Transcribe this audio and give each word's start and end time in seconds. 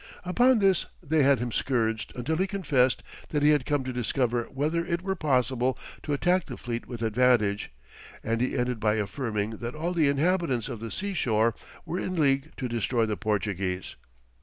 Upon 0.25 0.57
this 0.57 0.87
they 1.03 1.21
had 1.21 1.37
him 1.37 1.51
scourged 1.51 2.11
until 2.15 2.37
he 2.37 2.47
confessed 2.47 3.03
that 3.29 3.43
he 3.43 3.51
had 3.51 3.67
come 3.67 3.83
to 3.83 3.93
discover 3.93 4.45
whether 4.45 4.83
it 4.83 5.03
were 5.03 5.15
possible 5.15 5.77
to 6.01 6.13
attack 6.13 6.45
the 6.45 6.57
fleet 6.57 6.87
with 6.87 7.03
advantage, 7.03 7.69
and 8.23 8.41
he 8.41 8.57
ended 8.57 8.79
by 8.79 8.95
affirming 8.95 9.57
that 9.57 9.75
all 9.75 9.93
the 9.93 10.09
inhabitants 10.09 10.69
of 10.69 10.79
the 10.79 10.89
sea 10.89 11.13
shore 11.13 11.53
were 11.85 11.99
in 11.99 12.15
league 12.15 12.51
to 12.57 12.67
destroy 12.67 13.05
the 13.05 13.15
Portuguese. 13.15 13.95